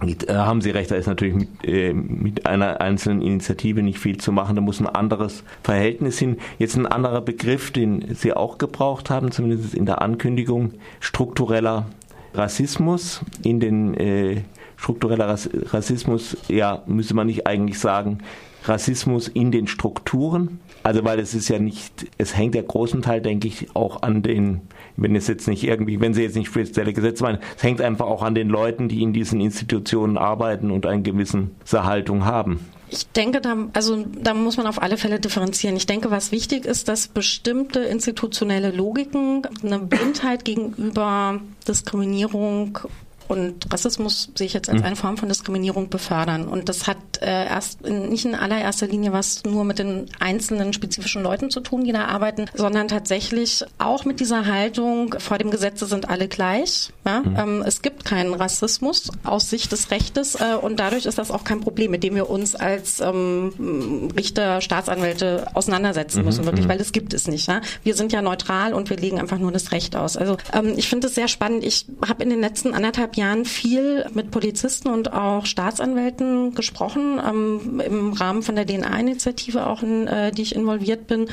Da 0.00 0.34
äh, 0.34 0.36
haben 0.36 0.60
Sie 0.60 0.70
recht, 0.70 0.90
da 0.90 0.96
ist 0.96 1.06
natürlich 1.06 1.34
mit, 1.34 1.48
äh, 1.64 1.92
mit 1.92 2.46
einer 2.46 2.80
einzelnen 2.80 3.22
Initiative 3.22 3.82
nicht 3.82 3.98
viel 3.98 4.18
zu 4.18 4.30
machen. 4.30 4.54
Da 4.54 4.60
muss 4.60 4.80
ein 4.80 4.86
anderes 4.86 5.42
Verhältnis 5.62 6.18
hin. 6.18 6.36
Jetzt 6.58 6.76
ein 6.76 6.86
anderer 6.86 7.22
Begriff, 7.22 7.70
den 7.70 8.14
Sie 8.14 8.34
auch 8.34 8.58
gebraucht 8.58 9.08
haben, 9.08 9.30
zumindest 9.30 9.74
in 9.74 9.86
der 9.86 10.02
Ankündigung, 10.02 10.72
struktureller 11.00 11.86
Rassismus 12.34 13.22
in 13.42 13.60
den 13.60 13.94
äh, 13.94 14.42
struktureller 14.76 15.26
Rassismus, 15.72 16.36
ja, 16.48 16.82
müsste 16.86 17.14
man 17.14 17.26
nicht 17.26 17.46
eigentlich 17.46 17.78
sagen, 17.78 18.18
Rassismus 18.68 19.28
in 19.28 19.50
den 19.50 19.66
Strukturen. 19.66 20.60
Also 20.82 21.04
weil 21.04 21.18
es 21.18 21.34
ist 21.34 21.48
ja 21.48 21.58
nicht, 21.58 22.06
es 22.18 22.36
hängt 22.36 22.54
ja 22.54 22.62
großen 22.62 23.02
Teil, 23.02 23.20
denke 23.20 23.48
ich, 23.48 23.74
auch 23.74 24.02
an 24.02 24.22
den, 24.22 24.60
wenn 24.96 25.16
es 25.16 25.26
jetzt 25.26 25.48
nicht 25.48 25.64
irgendwie, 25.64 26.00
wenn 26.00 26.14
Sie 26.14 26.22
jetzt 26.22 26.36
nicht 26.36 26.48
spezielle 26.48 26.92
Gesetze 26.92 27.24
meinen, 27.24 27.38
es 27.56 27.62
hängt 27.62 27.80
einfach 27.80 28.06
auch 28.06 28.22
an 28.22 28.34
den 28.34 28.48
Leuten, 28.48 28.88
die 28.88 29.02
in 29.02 29.12
diesen 29.12 29.40
Institutionen 29.40 30.16
arbeiten 30.16 30.70
und 30.70 30.86
eine 30.86 31.02
gewisse 31.02 31.48
Haltung 31.72 32.24
haben. 32.24 32.60
Ich 32.88 33.08
denke, 33.08 33.40
da, 33.40 33.56
also, 33.72 34.04
da 34.16 34.32
muss 34.32 34.56
man 34.56 34.68
auf 34.68 34.80
alle 34.80 34.96
Fälle 34.96 35.18
differenzieren. 35.18 35.76
Ich 35.76 35.86
denke, 35.86 36.12
was 36.12 36.30
wichtig 36.30 36.64
ist, 36.64 36.86
dass 36.86 37.08
bestimmte 37.08 37.80
institutionelle 37.80 38.70
Logiken, 38.70 39.42
eine 39.64 39.80
Blindheit 39.80 40.44
gegenüber 40.44 41.40
Diskriminierung 41.66 42.78
und 43.28 43.72
Rassismus 43.72 44.30
sehe 44.34 44.46
ich 44.46 44.54
jetzt 44.54 44.68
als 44.68 44.80
mhm. 44.80 44.86
eine 44.86 44.96
Form 44.96 45.16
von 45.16 45.28
Diskriminierung 45.28 45.88
befördern. 45.88 46.48
Und 46.48 46.68
das 46.68 46.86
hat 46.86 46.98
äh, 47.20 47.46
erst 47.46 47.82
in, 47.82 48.08
nicht 48.08 48.24
in 48.24 48.34
allererster 48.34 48.86
Linie 48.86 49.12
was 49.12 49.44
nur 49.44 49.64
mit 49.64 49.78
den 49.78 50.06
einzelnen 50.20 50.72
spezifischen 50.72 51.22
Leuten 51.22 51.50
zu 51.50 51.60
tun, 51.60 51.84
die 51.84 51.92
da 51.92 52.06
arbeiten, 52.06 52.46
sondern 52.54 52.88
tatsächlich 52.88 53.64
auch 53.78 54.04
mit 54.04 54.20
dieser 54.20 54.46
Haltung, 54.46 55.14
vor 55.18 55.38
dem 55.38 55.50
Gesetze 55.50 55.86
sind 55.86 56.08
alle 56.08 56.28
gleich. 56.28 56.92
Ja? 57.04 57.20
Mhm. 57.20 57.36
Ähm, 57.36 57.64
es 57.66 57.82
gibt 57.82 58.04
keinen 58.04 58.34
Rassismus 58.34 59.10
aus 59.24 59.50
Sicht 59.50 59.72
des 59.72 59.90
Rechtes 59.90 60.36
äh, 60.36 60.54
und 60.60 60.78
dadurch 60.78 61.06
ist 61.06 61.18
das 61.18 61.30
auch 61.30 61.44
kein 61.44 61.60
Problem, 61.60 61.90
mit 61.90 62.02
dem 62.02 62.14
wir 62.14 62.28
uns 62.30 62.54
als 62.54 63.00
ähm, 63.00 64.10
Richter, 64.16 64.60
Staatsanwälte 64.60 65.46
auseinandersetzen 65.54 66.24
müssen, 66.24 66.42
mhm. 66.42 66.46
wirklich, 66.46 66.66
mhm. 66.66 66.70
weil 66.70 66.78
das 66.78 66.92
gibt 66.92 67.14
es 67.14 67.28
nicht. 67.28 67.48
Ja? 67.48 67.60
Wir 67.82 67.94
sind 67.94 68.12
ja 68.12 68.22
neutral 68.22 68.74
und 68.74 68.90
wir 68.90 68.96
legen 68.96 69.18
einfach 69.18 69.38
nur 69.38 69.52
das 69.52 69.72
Recht 69.72 69.96
aus. 69.96 70.16
Also 70.16 70.36
ähm, 70.52 70.74
ich 70.76 70.88
finde 70.88 71.08
es 71.08 71.14
sehr 71.14 71.28
spannend. 71.28 71.64
Ich 71.64 71.86
habe 72.06 72.22
in 72.22 72.30
den 72.30 72.40
letzten 72.40 72.74
anderthalb 72.74 73.15
Jahren 73.16 73.44
viel 73.44 74.06
mit 74.12 74.30
Polizisten 74.30 74.88
und 74.88 75.12
auch 75.12 75.46
Staatsanwälten 75.46 76.54
gesprochen, 76.54 77.20
ähm, 77.26 77.80
im 77.80 78.12
Rahmen 78.12 78.42
von 78.42 78.56
der 78.56 78.66
DNA-Initiative 78.66 79.66
auch, 79.66 79.82
in 79.82 80.06
äh, 80.06 80.32
die 80.32 80.42
ich 80.42 80.54
involviert 80.54 81.06
bin. 81.06 81.28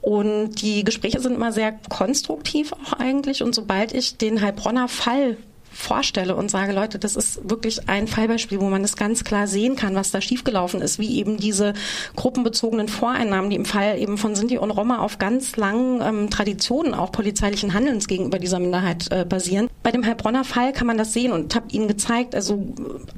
Und 0.00 0.62
die 0.62 0.84
Gespräche 0.84 1.20
sind 1.20 1.34
immer 1.34 1.52
sehr 1.52 1.78
konstruktiv 1.88 2.72
auch 2.72 2.94
eigentlich. 2.94 3.42
Und 3.42 3.54
sobald 3.54 3.92
ich 3.92 4.16
den 4.16 4.40
Heilbronner 4.40 4.88
Fall 4.88 5.36
vorstelle 5.78 6.34
und 6.34 6.50
sage, 6.50 6.72
Leute, 6.72 6.98
das 6.98 7.14
ist 7.14 7.48
wirklich 7.48 7.88
ein 7.88 8.08
Fallbeispiel, 8.08 8.60
wo 8.60 8.68
man 8.68 8.82
das 8.82 8.96
ganz 8.96 9.22
klar 9.22 9.46
sehen 9.46 9.76
kann, 9.76 9.94
was 9.94 10.10
da 10.10 10.20
schiefgelaufen 10.20 10.82
ist, 10.82 10.98
wie 10.98 11.18
eben 11.18 11.36
diese 11.36 11.72
gruppenbezogenen 12.16 12.88
Voreinnahmen, 12.88 13.48
die 13.48 13.56
im 13.56 13.64
Fall 13.64 13.96
eben 13.98 14.18
von 14.18 14.34
Sinti 14.34 14.58
und 14.58 14.72
Roma 14.72 14.98
auf 14.98 15.18
ganz 15.18 15.56
langen 15.56 16.00
ähm, 16.02 16.30
Traditionen 16.30 16.94
auch 16.94 17.12
polizeilichen 17.12 17.74
Handelns 17.74 18.08
gegenüber 18.08 18.40
dieser 18.40 18.58
Minderheit 18.58 19.10
äh, 19.12 19.24
basieren. 19.24 19.68
Bei 19.84 19.92
dem 19.92 20.04
Heilbronner 20.04 20.42
Fall 20.42 20.72
kann 20.72 20.88
man 20.88 20.98
das 20.98 21.12
sehen 21.12 21.30
und 21.30 21.54
habe 21.54 21.66
Ihnen 21.70 21.86
gezeigt, 21.86 22.34
also 22.34 22.66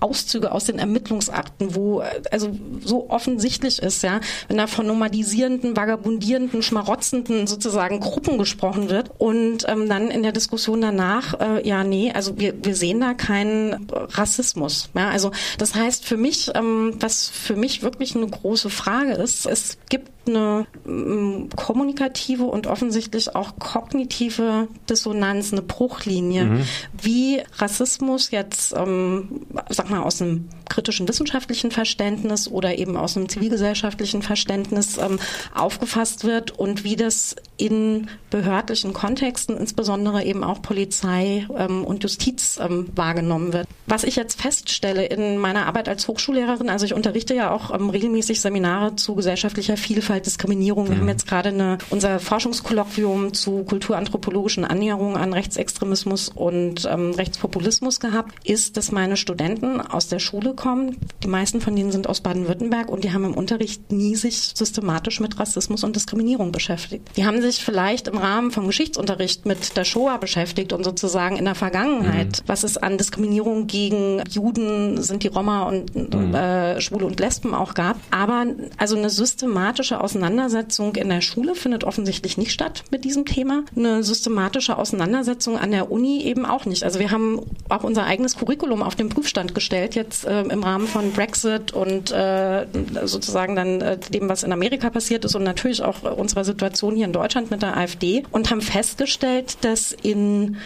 Auszüge 0.00 0.52
aus 0.52 0.67
den 0.67 0.79
Ermittlungsakten, 0.79 1.75
wo 1.75 2.02
äh, 2.02 2.23
also 2.31 2.50
so 2.85 3.09
offensichtlich 3.09 3.81
ist, 3.81 4.02
ja, 4.02 4.21
wenn 4.49 4.59
da 4.59 4.67
von 4.67 4.87
nomadisierenden, 4.87 5.76
vagabundierenden, 5.76 6.62
schmarotzenden 6.62 7.47
sozusagen 7.47 8.00
Gruppen 8.00 8.37
gesprochen 8.37 8.90
wird 8.90 9.12
und 9.17 9.64
ähm, 9.67 9.88
dann 9.88 10.11
in 10.11 10.23
der 10.23 10.33
Diskussion 10.33 10.83
danach, 10.83 11.40
äh, 11.40 11.67
ja, 11.67 11.85
nee, 11.85 12.12
also 12.12 12.38
wir 12.38 12.50
wir, 12.62 12.75
sehen 12.75 13.00
da 13.00 13.14
keinen 13.14 13.87
Rassismus. 13.90 14.90
Ja, 14.95 15.11
also 15.11 15.33
das 15.59 15.75
heißt 15.75 16.04
für 16.04 16.16
mich, 16.16 16.50
ähm, 16.54 16.95
was 17.00 17.28
für 17.28 17.57
mich 17.57 17.83
wirklich 17.83 18.16
eine 18.16 18.26
große 18.26 18.71
Frage 18.71 19.12
ist, 19.12 19.47
es 19.47 19.78
gibt 19.88 20.11
eine 20.26 20.66
ähm, 20.86 21.48
kommunikative 21.54 22.44
und 22.44 22.66
offensichtlich 22.66 23.34
auch 23.34 23.58
kognitive 23.58 24.68
Dissonanz, 24.88 25.52
eine 25.52 25.62
Bruchlinie, 25.62 26.44
mhm. 26.44 26.64
wie 27.00 27.42
Rassismus 27.56 28.30
jetzt, 28.30 28.74
ähm, 28.76 29.46
sag 29.68 29.90
mal, 29.90 30.02
aus 30.02 30.20
einem 30.20 30.48
kritischen 30.68 31.08
wissenschaftlichen 31.08 31.70
Verständnis 31.70 32.48
oder 32.48 32.78
eben 32.78 32.96
aus 32.96 33.16
einem 33.16 33.28
zivilgesellschaftlichen 33.28 34.22
Verständnis 34.22 34.98
ähm, 34.98 35.18
aufgefasst 35.54 36.24
wird 36.24 36.52
und 36.52 36.84
wie 36.84 36.96
das 36.96 37.36
in 37.56 38.08
behördlichen 38.30 38.92
Kontexten, 38.92 39.56
insbesondere 39.56 40.24
eben 40.24 40.44
auch 40.44 40.62
Polizei 40.62 41.46
ähm, 41.56 41.84
und 41.84 42.02
Justiz 42.02 42.58
ähm, 42.62 42.88
wahrgenommen 42.94 43.52
wird. 43.52 43.66
Was 43.86 44.04
ich 44.04 44.16
jetzt 44.16 44.40
feststelle 44.40 45.04
in 45.06 45.38
meiner 45.38 45.66
Arbeit 45.66 45.88
als 45.88 46.06
Hochschullehrerin, 46.06 46.70
also 46.70 46.86
ich 46.86 46.94
unterrichte 46.94 47.34
ja 47.34 47.50
auch 47.50 47.74
ähm, 47.74 47.90
regelmäßig 47.90 48.40
Seminare 48.40 48.96
zu 48.96 49.14
gesellschaftlicher 49.14 49.76
Vielfalt, 49.76 50.10
Diskriminierung. 50.19 50.88
Wir 50.88 50.97
haben 50.97 51.02
mhm. 51.02 51.09
jetzt 51.11 51.29
gerade 51.29 51.50
eine, 51.50 51.79
unser 51.90 52.19
Forschungskolloquium 52.19 53.33
zu 53.33 53.64
kulturanthropologischen 53.64 54.64
Annäherungen 54.64 55.17
an 55.17 55.33
Rechtsextremismus 55.33 56.31
und 56.31 56.88
ähm, 56.90 57.12
Rechtspopulismus 57.12 58.00
gehabt, 58.00 58.35
ist, 58.49 58.76
dass 58.76 58.90
meine 58.90 59.17
Studenten 59.17 59.81
aus 59.81 60.09
der 60.09 60.19
Schule 60.19 60.55
kommen. 60.55 60.97
Die 61.23 61.29
meisten 61.29 61.61
von 61.61 61.76
denen 61.76 61.93
sind 61.93 62.09
aus 62.09 62.21
Baden-Württemberg 62.21 62.88
und 62.88 63.05
die 63.05 63.12
haben 63.12 63.25
im 63.25 63.35
Unterricht 63.35 63.93
nie 63.93 64.17
sich 64.17 64.52
systematisch 64.55 65.21
mit 65.21 65.38
Rassismus 65.38 65.85
und 65.85 65.95
Diskriminierung 65.95 66.50
beschäftigt. 66.50 67.09
Die 67.17 67.26
haben 67.26 67.43
sich 67.43 67.64
vielleicht 67.64 68.09
im 68.09 68.19
Rahmen 68.19 68.50
vom 68.50 68.67
Geschichtsunterricht 68.67 69.47
mit 69.47 69.76
der 69.76 69.85
Shoah 69.85 70.19
beschäftigt 70.19 70.73
und 70.73 70.85
sozusagen 70.85 71.37
in 71.37 71.45
der 71.45 71.55
Vergangenheit, 71.55 72.40
mhm. 72.40 72.49
was 72.49 72.64
es 72.64 72.76
an 72.76 72.99
Diskriminierung 72.99 73.67
gegen 73.67 74.23
Juden, 74.31 75.02
sind 75.02 75.23
die 75.23 75.29
Roma 75.29 75.64
und 75.64 75.95
mhm. 75.95 76.35
äh, 76.35 76.81
Schwule 76.81 77.07
und 77.07 77.21
Lesben 77.21 77.55
auch 77.55 77.75
gab. 77.75 77.97
Aber 78.11 78.47
also 78.76 78.97
eine 78.97 79.11
systematische 79.11 80.00
Auseinandersetzung 80.00 80.95
in 80.97 81.09
der 81.09 81.21
Schule 81.21 81.54
findet 81.54 81.85
offensichtlich 81.85 82.38
nicht 82.38 82.52
statt 82.52 82.85
mit 82.90 83.04
diesem 83.04 83.25
Thema. 83.25 83.64
Eine 83.76 84.02
systematische 84.02 84.76
Auseinandersetzung 84.76 85.59
an 85.59 85.71
der 85.71 85.90
Uni 85.90 86.23
eben 86.23 86.47
auch 86.47 86.64
nicht. 86.64 86.85
Also 86.85 86.99
wir 86.99 87.11
haben 87.11 87.40
auch 87.69 87.85
unser 87.85 88.04
eigenes 88.04 88.37
Curriculum 88.37 88.83
auf 88.83 88.95
den 88.95 89.09
Prüfstand 89.09 89.54
gestellt 89.54 89.95
jetzt 89.95 90.25
äh, 90.25 90.42
im 90.42 90.62
Rahmen 90.62 90.87
von 90.87 91.12
Brexit 91.12 91.73
und 91.73 92.11
äh, 92.11 92.66
sozusagen 93.04 93.57
dann 93.57 93.80
äh, 93.80 93.99
dem, 93.99 94.28
was 94.28 94.42
in 94.42 94.52
Amerika 94.52 94.90
passiert 94.90 95.25
ist 95.25 95.35
und 95.35 95.45
natürlich 95.45 95.83
auch 95.83 96.02
unserer 96.02 96.45
Situation 96.45 96.97
hier 96.97 97.07
in 97.07 97.12
Deutschland 97.12 97.50
mit 97.50 97.62
der 97.62 97.76
AfD 97.76 98.25
und 98.30 98.50
haben 98.50 98.61
festgestellt, 98.61 99.59
dass 99.62 99.92
in 99.92 100.57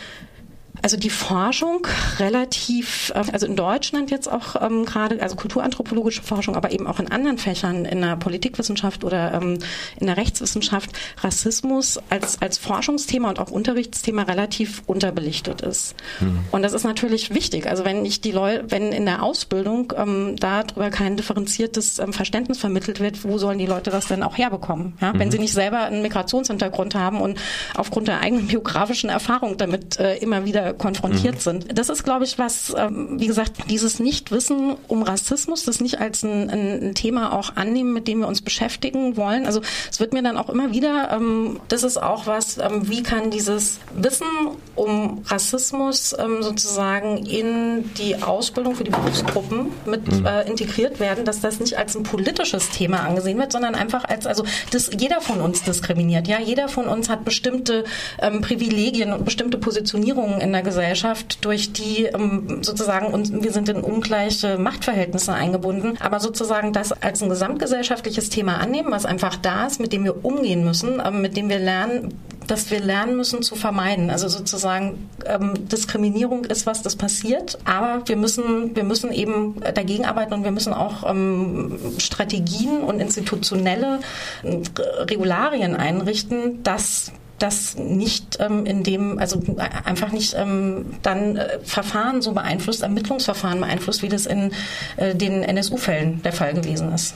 also 0.84 0.98
die 0.98 1.08
Forschung 1.08 1.86
relativ, 2.18 3.10
äh, 3.14 3.22
also 3.32 3.46
in 3.46 3.56
Deutschland 3.56 4.10
jetzt 4.10 4.30
auch 4.30 4.60
ähm, 4.60 4.84
gerade, 4.84 5.22
also 5.22 5.34
kulturanthropologische 5.34 6.22
Forschung, 6.22 6.56
aber 6.56 6.72
eben 6.72 6.86
auch 6.86 7.00
in 7.00 7.10
anderen 7.10 7.38
Fächern, 7.38 7.86
in 7.86 8.02
der 8.02 8.16
Politikwissenschaft 8.16 9.02
oder 9.02 9.32
ähm, 9.32 9.60
in 9.98 10.06
der 10.06 10.18
Rechtswissenschaft, 10.18 10.90
Rassismus 11.22 11.98
als, 12.10 12.42
als 12.42 12.58
Forschungsthema 12.58 13.30
und 13.30 13.38
auch 13.38 13.50
Unterrichtsthema 13.50 14.24
relativ 14.24 14.82
unterbelichtet 14.84 15.62
ist. 15.62 15.94
Mhm. 16.20 16.40
Und 16.50 16.60
das 16.60 16.74
ist 16.74 16.84
natürlich 16.84 17.32
wichtig. 17.32 17.66
Also 17.66 17.86
wenn 17.86 18.04
ich 18.04 18.20
die 18.20 18.32
Leute, 18.32 18.66
wenn 18.68 18.92
in 18.92 19.06
der 19.06 19.22
Ausbildung 19.22 19.90
ähm, 19.96 20.36
darüber 20.38 20.90
kein 20.90 21.16
differenziertes 21.16 21.98
ähm, 21.98 22.12
Verständnis 22.12 22.58
vermittelt 22.58 23.00
wird, 23.00 23.24
wo 23.24 23.38
sollen 23.38 23.58
die 23.58 23.64
Leute 23.64 23.88
das 23.88 24.08
denn 24.08 24.22
auch 24.22 24.36
herbekommen? 24.36 24.98
Ja? 25.00 25.14
Mhm. 25.14 25.18
Wenn 25.18 25.30
sie 25.30 25.38
nicht 25.38 25.54
selber 25.54 25.84
einen 25.84 26.02
Migrationshintergrund 26.02 26.94
haben 26.94 27.22
und 27.22 27.40
aufgrund 27.74 28.08
der 28.08 28.20
eigenen 28.20 28.48
biografischen 28.48 29.08
Erfahrung 29.08 29.56
damit 29.56 29.98
äh, 29.98 30.16
immer 30.16 30.44
wieder 30.44 30.73
konfrontiert 30.78 31.36
mhm. 31.36 31.40
sind. 31.40 31.78
Das 31.78 31.88
ist, 31.88 32.04
glaube 32.04 32.24
ich, 32.24 32.38
was, 32.38 32.74
ähm, 32.76 33.20
wie 33.20 33.26
gesagt, 33.26 33.70
dieses 33.70 33.98
Nichtwissen 33.98 34.76
um 34.88 35.02
Rassismus, 35.02 35.64
das 35.64 35.80
nicht 35.80 36.00
als 36.00 36.22
ein, 36.22 36.50
ein, 36.50 36.94
Thema 36.94 37.32
auch 37.32 37.56
annehmen, 37.56 37.92
mit 37.92 38.08
dem 38.08 38.20
wir 38.20 38.28
uns 38.28 38.42
beschäftigen 38.42 39.16
wollen. 39.16 39.46
Also 39.46 39.60
es 39.90 40.00
wird 40.00 40.12
mir 40.12 40.22
dann 40.22 40.36
auch 40.36 40.48
immer 40.48 40.72
wieder, 40.72 41.10
ähm, 41.12 41.60
das 41.68 41.82
ist 41.82 42.02
auch 42.02 42.26
was, 42.26 42.58
ähm, 42.58 42.88
wie 42.88 43.02
kann 43.02 43.30
dieses 43.30 43.78
Wissen 43.94 44.26
um 44.74 45.22
Rassismus 45.26 46.14
ähm, 46.18 46.42
sozusagen 46.42 47.24
in 47.26 47.90
die 47.94 48.22
Ausbildung 48.22 48.74
für 48.74 48.84
die 48.84 48.90
Berufsgruppen 48.90 49.68
mit 49.86 50.10
mhm. 50.10 50.26
äh, 50.26 50.42
integriert 50.48 51.00
werden, 51.00 51.24
dass 51.24 51.40
das 51.40 51.60
nicht 51.60 51.78
als 51.78 51.94
ein 51.94 52.02
politisches 52.02 52.70
Thema 52.70 53.00
angesehen 53.00 53.38
wird, 53.38 53.52
sondern 53.52 53.74
einfach 53.74 54.04
als, 54.04 54.26
also 54.26 54.44
das, 54.70 54.90
jeder 54.98 55.20
von 55.20 55.40
uns 55.40 55.62
diskriminiert. 55.62 56.28
Ja, 56.28 56.38
jeder 56.40 56.68
von 56.68 56.86
uns 56.86 57.08
hat 57.08 57.24
bestimmte 57.24 57.84
ähm, 58.20 58.40
Privilegien 58.40 59.12
und 59.12 59.24
bestimmte 59.24 59.58
Positionierungen 59.58 60.40
in 60.40 60.53
der 60.54 60.62
Gesellschaft, 60.62 61.44
durch 61.44 61.72
die 61.72 62.04
ähm, 62.04 62.62
sozusagen 62.62 63.12
uns, 63.12 63.32
wir 63.32 63.52
sind 63.52 63.68
in 63.68 63.76
ungleiche 63.76 64.56
Machtverhältnisse 64.58 65.32
eingebunden, 65.32 65.98
aber 66.00 66.20
sozusagen 66.20 66.72
das 66.72 66.92
als 66.92 67.22
ein 67.22 67.28
gesamtgesellschaftliches 67.28 68.30
Thema 68.30 68.58
annehmen, 68.58 68.90
was 68.90 69.04
einfach 69.04 69.36
da 69.36 69.66
ist, 69.66 69.80
mit 69.80 69.92
dem 69.92 70.04
wir 70.04 70.24
umgehen 70.24 70.64
müssen, 70.64 71.02
ähm, 71.04 71.20
mit 71.20 71.36
dem 71.36 71.48
wir 71.48 71.58
lernen, 71.58 72.14
dass 72.46 72.70
wir 72.70 72.80
lernen 72.80 73.16
müssen 73.16 73.42
zu 73.42 73.56
vermeiden. 73.56 74.10
Also 74.10 74.28
sozusagen 74.28 75.08
ähm, 75.26 75.68
Diskriminierung 75.68 76.44
ist 76.44 76.66
was, 76.66 76.82
das 76.82 76.96
passiert, 76.96 77.58
aber 77.64 78.02
wir 78.06 78.16
müssen, 78.16 78.76
wir 78.76 78.84
müssen 78.84 79.12
eben 79.12 79.60
dagegen 79.74 80.04
arbeiten 80.04 80.34
und 80.34 80.44
wir 80.44 80.50
müssen 80.50 80.72
auch 80.72 81.08
ähm, 81.08 81.78
Strategien 81.98 82.82
und 82.82 83.00
institutionelle 83.00 84.00
äh, 84.42 84.60
Regularien 85.02 85.76
einrichten, 85.76 86.62
dass 86.62 87.12
das 87.38 87.76
nicht 87.76 88.38
ähm, 88.40 88.64
in 88.64 88.82
dem, 88.82 89.18
also 89.18 89.42
einfach 89.84 90.12
nicht 90.12 90.34
ähm, 90.38 90.86
dann 91.02 91.36
äh, 91.36 91.58
Verfahren 91.64 92.22
so 92.22 92.32
beeinflusst, 92.32 92.82
Ermittlungsverfahren 92.82 93.60
beeinflusst, 93.60 94.02
wie 94.02 94.08
das 94.08 94.26
in 94.26 94.52
äh, 94.96 95.14
den 95.14 95.42
NSU-Fällen 95.42 96.22
der 96.22 96.32
Fall 96.32 96.54
gewesen 96.54 96.92
ist. 96.92 97.12